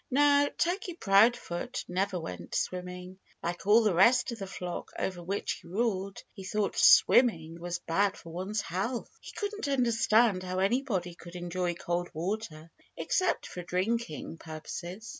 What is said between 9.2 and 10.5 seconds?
He couldn't understand